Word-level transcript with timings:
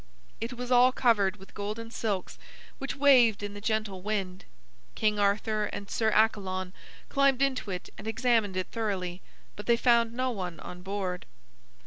It 0.39 0.53
was 0.53 0.71
all 0.71 0.91
covered 0.91 1.37
with 1.37 1.53
golden 1.53 1.91
silks, 1.91 2.39
which 2.79 2.95
waved 2.95 3.43
in 3.43 3.53
the 3.53 3.61
gentle 3.61 4.01
wind. 4.01 4.45
King 4.95 5.19
Arthur 5.19 5.65
and 5.65 5.91
Sir 5.91 6.09
Accalon 6.11 6.73
climbed 7.09 7.43
into 7.43 7.69
it 7.69 7.87
and 7.99 8.07
examined 8.07 8.57
it 8.57 8.71
thoroughly, 8.71 9.21
but 9.55 9.67
they 9.67 9.77
found 9.77 10.11
no 10.11 10.31
one 10.31 10.59
on 10.61 10.81
board. 10.81 11.27